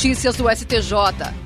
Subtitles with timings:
[0.00, 0.94] Notícias do STJ.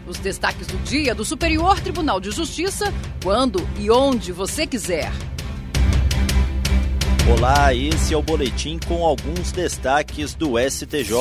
[0.07, 5.11] Os destaques do dia do Superior Tribunal de Justiça, quando e onde você quiser.
[7.37, 11.15] Olá, esse é o boletim com alguns destaques do STJ.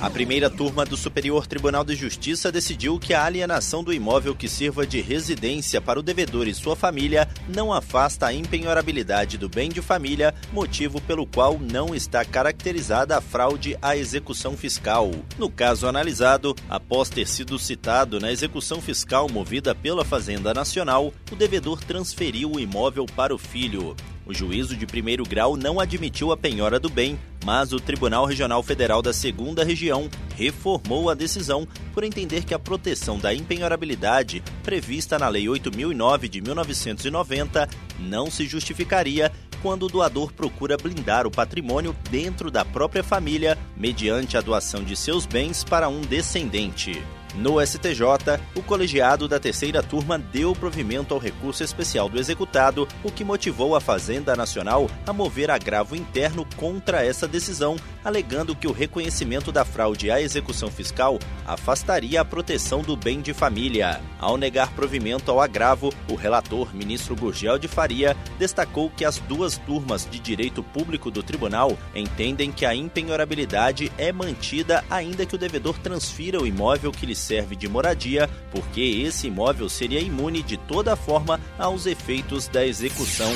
[0.00, 4.48] A primeira turma do Superior Tribunal de Justiça decidiu que a alienação do imóvel que
[4.48, 9.68] sirva de residência para o devedor e sua família não afasta a empenhorabilidade do bem
[9.68, 15.10] de família, motivo pelo qual não está caracterizada a fraude à execução fiscal.
[15.36, 21.36] No caso analisado, após ter sido citado na execução fiscal movida pela Fazenda Nacional, o
[21.36, 23.94] devedor transferiu o imóvel para o filho.
[24.30, 28.62] O juízo de primeiro grau não admitiu a penhora do bem, mas o Tribunal Regional
[28.62, 35.18] Federal da Segunda Região reformou a decisão por entender que a proteção da empenhorabilidade prevista
[35.18, 41.92] na Lei 8009 de 1990 não se justificaria quando o doador procura blindar o patrimônio
[42.08, 47.02] dentro da própria família mediante a doação de seus bens para um descendente.
[47.34, 53.10] No STJ, o colegiado da terceira turma deu provimento ao recurso especial do executado, o
[53.10, 58.72] que motivou a Fazenda Nacional a mover agravo interno contra essa decisão, alegando que o
[58.72, 64.00] reconhecimento da fraude à execução fiscal afastaria a proteção do bem de família.
[64.18, 69.56] Ao negar provimento ao agravo, o relator, ministro Gurgel de Faria, destacou que as duas
[69.56, 75.38] turmas de direito público do tribunal entendem que a impenhorabilidade é mantida ainda que o
[75.38, 80.56] devedor transfira o imóvel que lhe serve de moradia, porque esse imóvel seria imune de
[80.56, 83.30] toda forma aos efeitos da execução.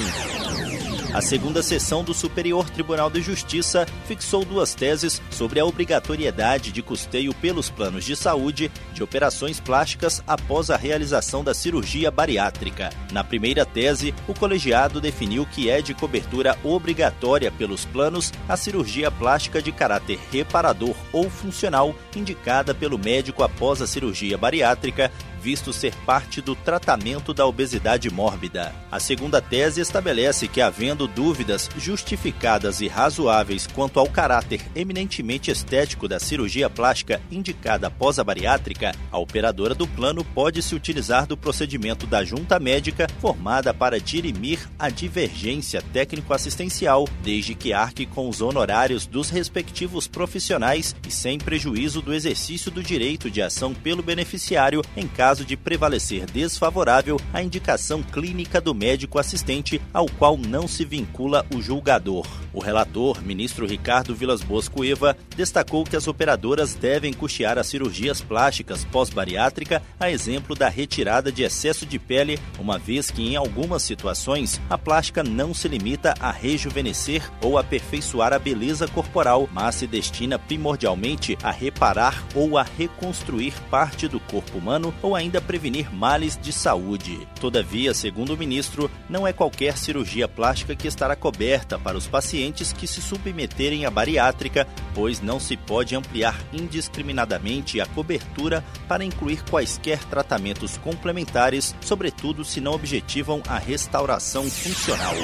[1.14, 6.82] A segunda sessão do Superior Tribunal de Justiça fixou duas teses sobre a obrigatoriedade de
[6.82, 12.90] custeio pelos planos de saúde de operações plásticas após a realização da cirurgia bariátrica.
[13.12, 19.08] Na primeira tese, o colegiado definiu que é de cobertura obrigatória pelos planos a cirurgia
[19.08, 25.12] plástica de caráter reparador ou funcional indicada pelo médico após a cirurgia bariátrica
[25.44, 28.74] visto ser parte do tratamento da obesidade mórbida.
[28.90, 36.08] A segunda tese estabelece que, havendo dúvidas justificadas e razoáveis quanto ao caráter eminentemente estético
[36.08, 41.36] da cirurgia plástica indicada após a bariátrica, a operadora do plano pode se utilizar do
[41.36, 48.40] procedimento da junta médica formada para dirimir a divergência técnico-assistencial, desde que arque com os
[48.40, 54.82] honorários dos respectivos profissionais e sem prejuízo do exercício do direito de ação pelo beneficiário
[54.96, 60.68] em caso caso de prevalecer desfavorável a indicação clínica do médico assistente ao qual não
[60.68, 62.24] se vincula o julgador.
[62.52, 68.20] O relator, ministro Ricardo Vilas Boas Cueva, destacou que as operadoras devem custear as cirurgias
[68.20, 73.82] plásticas pós-bariátrica, a exemplo da retirada de excesso de pele, uma vez que em algumas
[73.82, 79.86] situações a plástica não se limita a rejuvenescer ou aperfeiçoar a beleza corporal, mas se
[79.88, 86.38] destina primordialmente a reparar ou a reconstruir parte do corpo humano ou ainda prevenir males
[86.40, 87.26] de saúde.
[87.40, 92.72] Todavia, segundo o ministro, não é qualquer cirurgia plástica que estará coberta para os pacientes
[92.72, 99.42] que se submeterem à bariátrica, pois não se pode ampliar indiscriminadamente a cobertura para incluir
[99.44, 105.14] quaisquer tratamentos complementares, sobretudo se não objetivam a restauração funcional.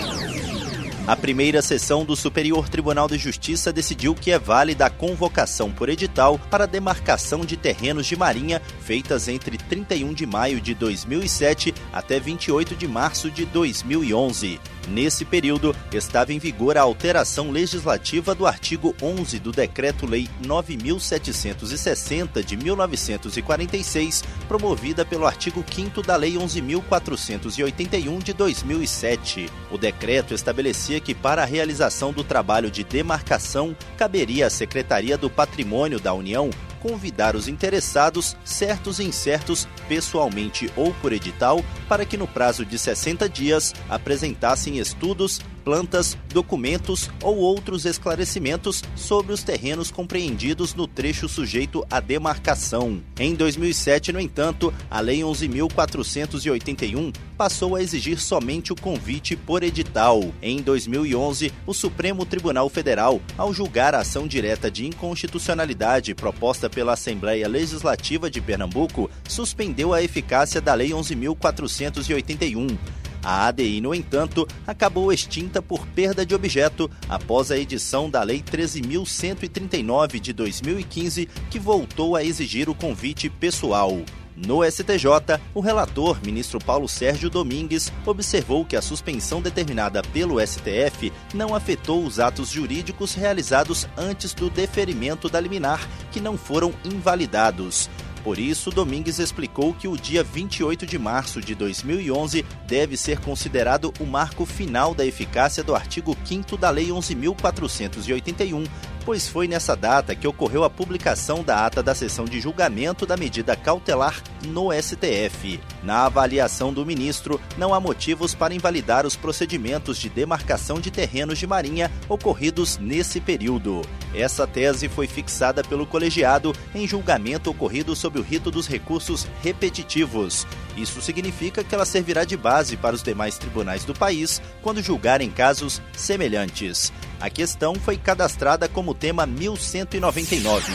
[1.07, 5.89] A primeira sessão do Superior Tribunal de Justiça decidiu que é válida a convocação por
[5.89, 12.21] edital para demarcação de terrenos de marinha feitas entre 31 de maio de 2007 até
[12.21, 14.61] 28 de março de 2011.
[14.89, 22.57] Nesse período, estava em vigor a alteração legislativa do artigo 11 do Decreto-Lei 9760 de
[22.57, 29.51] 1946, promovida pelo artigo 5 da Lei 11481 de 2007.
[29.71, 35.31] O decreto estabelecia que para a realização do trabalho de demarcação caberia à Secretaria do
[35.31, 42.17] Patrimônio da União convidar os interessados, certos e incertos, pessoalmente ou por edital, para que
[42.17, 45.41] no prazo de 60 dias apresentassem estudos,
[45.71, 53.01] plantas, documentos ou outros esclarecimentos sobre os terrenos compreendidos no trecho sujeito à demarcação.
[53.17, 60.35] Em 2007, no entanto, a Lei 11.481 passou a exigir somente o convite por edital.
[60.43, 66.95] Em 2011, o Supremo Tribunal Federal, ao julgar a ação direta de inconstitucionalidade proposta pela
[66.95, 72.77] Assembleia Legislativa de Pernambuco, suspendeu a eficácia da Lei 11.481.
[73.23, 78.43] A ADI, no entanto, acabou extinta por perda de objeto após a edição da Lei
[78.43, 83.99] 13.139 de 2015, que voltou a exigir o convite pessoal.
[84.47, 91.13] No STJ, o relator, ministro Paulo Sérgio Domingues, observou que a suspensão determinada pelo STF
[91.35, 97.91] não afetou os atos jurídicos realizados antes do deferimento da liminar, que não foram invalidados.
[98.23, 103.93] Por isso, Domingues explicou que o dia 28 de março de 2011 deve ser considerado
[103.99, 108.67] o marco final da eficácia do artigo 5 da Lei 11.481,
[109.05, 113.17] pois foi nessa data que ocorreu a publicação da ata da sessão de julgamento da
[113.17, 115.61] medida cautelar no STF.
[115.83, 121.39] Na avaliação do ministro, não há motivos para invalidar os procedimentos de demarcação de terrenos
[121.39, 123.83] de marinha ocorridos nesse período.
[124.15, 130.47] Essa tese foi fixada pelo colegiado em julgamento ocorrido sob o rito dos recursos repetitivos.
[130.77, 135.31] Isso significa que ela servirá de base para os demais tribunais do país quando julgarem
[135.31, 136.93] casos semelhantes.
[137.21, 140.73] A questão foi cadastrada como tema 1199.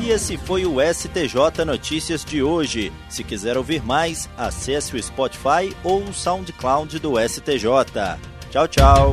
[0.00, 2.92] E esse foi o STJ Notícias de hoje.
[3.08, 8.18] Se quiser ouvir mais, acesse o Spotify ou o SoundCloud do STJ.
[8.50, 9.12] Tchau, tchau.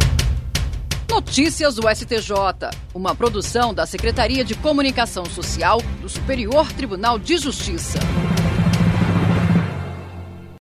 [1.08, 2.32] Notícias do STJ,
[2.94, 8.00] uma produção da Secretaria de Comunicação Social do Superior Tribunal de Justiça.